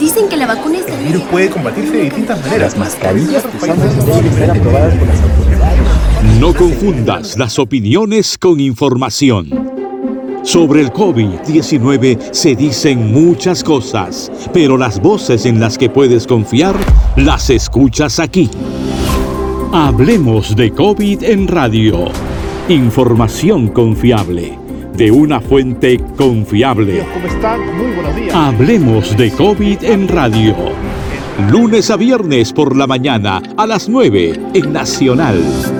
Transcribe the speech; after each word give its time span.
Dicen 0.00 0.30
que 0.30 0.36
la 0.38 0.46
vacuna 0.46 0.78
está... 0.78 0.98
El 0.98 1.08
virus 1.08 1.22
puede 1.24 1.50
combatirse 1.50 1.92
de 1.92 2.02
distintas 2.04 2.40
maneras. 2.40 2.72
Las 2.72 2.78
mascarillas 2.78 3.42
ser 3.42 4.50
aprobadas 4.50 4.94
por 4.94 5.06
las 5.06 5.20
autoridades. 5.20 6.40
No 6.40 6.54
confundas 6.54 7.36
las 7.36 7.58
opiniones 7.58 8.38
con 8.38 8.60
información. 8.60 9.50
Sobre 10.42 10.80
el 10.80 10.90
COVID-19 10.90 12.32
se 12.32 12.56
dicen 12.56 13.12
muchas 13.12 13.62
cosas, 13.62 14.32
pero 14.54 14.78
las 14.78 15.02
voces 15.02 15.44
en 15.44 15.60
las 15.60 15.76
que 15.76 15.90
puedes 15.90 16.26
confiar 16.26 16.74
las 17.16 17.50
escuchas 17.50 18.18
aquí. 18.18 18.48
Hablemos 19.70 20.56
de 20.56 20.70
COVID 20.70 21.24
en 21.24 21.46
radio. 21.46 22.06
Información 22.70 23.68
confiable. 23.68 24.69
De 24.96 25.10
una 25.10 25.40
fuente 25.40 25.98
confiable. 26.16 27.04
¿Cómo 27.14 27.26
están? 27.26 27.60
Muy 27.76 27.92
buenos 27.92 28.16
días. 28.16 28.34
Hablemos 28.34 29.16
de 29.16 29.30
COVID 29.30 29.84
en 29.84 30.08
radio. 30.08 30.54
Lunes 31.50 31.90
a 31.90 31.96
viernes 31.96 32.52
por 32.52 32.76
la 32.76 32.86
mañana 32.86 33.40
a 33.56 33.66
las 33.66 33.88
9 33.88 34.38
en 34.54 34.72
Nacional 34.72 35.79